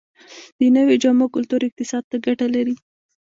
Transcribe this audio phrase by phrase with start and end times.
[0.59, 2.75] د نویو جامو کلتور اقتصاد ته ګټه لري؟